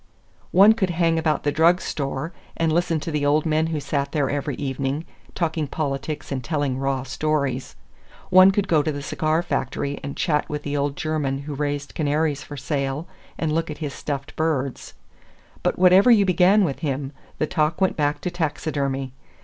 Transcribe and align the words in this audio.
One 0.49 0.73
could 0.73 0.89
hang 0.89 1.19
about 1.19 1.43
the 1.43 1.51
drug 1.51 1.79
store, 1.79 2.33
and 2.57 2.73
listen 2.73 2.99
to 3.01 3.11
the 3.11 3.23
old 3.23 3.45
men 3.45 3.67
who 3.67 3.79
sat 3.79 4.13
there 4.13 4.31
every 4.31 4.55
evening, 4.55 5.05
talking 5.35 5.67
politics 5.67 6.31
and 6.31 6.43
telling 6.43 6.79
raw 6.79 7.03
stories. 7.03 7.75
One 8.31 8.49
could 8.49 8.67
go 8.67 8.81
to 8.81 8.91
the 8.91 9.03
cigar 9.03 9.43
factory 9.43 9.99
and 10.01 10.17
chat 10.17 10.49
with 10.49 10.63
the 10.63 10.75
old 10.75 10.95
German 10.97 11.41
who 11.43 11.53
raised 11.53 11.93
canaries 11.93 12.41
for 12.41 12.57
sale, 12.57 13.07
and 13.37 13.51
look 13.53 13.69
at 13.69 13.77
his 13.77 13.93
stuffed 13.93 14.35
birds. 14.35 14.95
But 15.61 15.77
whatever 15.77 16.09
you 16.09 16.25
began 16.25 16.63
with 16.63 16.79
him, 16.79 17.11
the 17.37 17.45
talk 17.45 17.79
went 17.79 17.95
back 17.95 18.21
to 18.21 18.31
taxidermy. 18.31 19.13